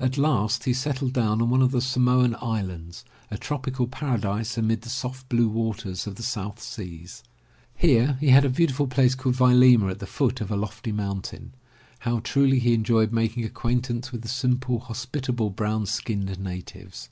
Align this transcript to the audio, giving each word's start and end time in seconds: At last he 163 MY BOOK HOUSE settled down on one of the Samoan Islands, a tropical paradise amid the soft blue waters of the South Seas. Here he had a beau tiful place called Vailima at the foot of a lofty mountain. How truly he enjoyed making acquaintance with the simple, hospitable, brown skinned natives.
At 0.00 0.16
last 0.16 0.64
he 0.64 0.70
163 0.70 0.72
MY 0.72 0.72
BOOK 0.72 0.72
HOUSE 0.72 0.80
settled 0.80 1.12
down 1.38 1.42
on 1.42 1.50
one 1.50 1.60
of 1.60 1.70
the 1.70 1.82
Samoan 1.82 2.34
Islands, 2.40 3.04
a 3.30 3.36
tropical 3.36 3.86
paradise 3.86 4.56
amid 4.56 4.80
the 4.80 4.88
soft 4.88 5.28
blue 5.28 5.50
waters 5.50 6.06
of 6.06 6.14
the 6.14 6.22
South 6.22 6.58
Seas. 6.62 7.22
Here 7.76 8.16
he 8.18 8.28
had 8.30 8.46
a 8.46 8.48
beau 8.48 8.64
tiful 8.68 8.86
place 8.86 9.14
called 9.14 9.34
Vailima 9.34 9.90
at 9.90 9.98
the 9.98 10.06
foot 10.06 10.40
of 10.40 10.50
a 10.50 10.56
lofty 10.56 10.92
mountain. 10.92 11.52
How 11.98 12.20
truly 12.20 12.58
he 12.58 12.72
enjoyed 12.72 13.12
making 13.12 13.44
acquaintance 13.44 14.12
with 14.12 14.22
the 14.22 14.28
simple, 14.28 14.78
hospitable, 14.78 15.50
brown 15.50 15.84
skinned 15.84 16.38
natives. 16.40 17.10